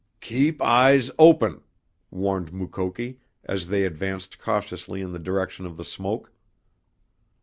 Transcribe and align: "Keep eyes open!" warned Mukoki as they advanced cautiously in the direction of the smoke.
"Keep 0.19 0.63
eyes 0.63 1.11
open!" 1.19 1.61
warned 2.09 2.51
Mukoki 2.51 3.19
as 3.43 3.67
they 3.67 3.83
advanced 3.83 4.39
cautiously 4.39 4.99
in 4.99 5.11
the 5.11 5.19
direction 5.19 5.63
of 5.67 5.77
the 5.77 5.85
smoke. 5.85 6.31